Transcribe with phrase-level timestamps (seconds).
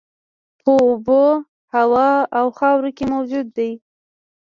[0.59, 1.23] په اوبو،
[1.73, 3.71] هوا او خاورو کې موجود دي.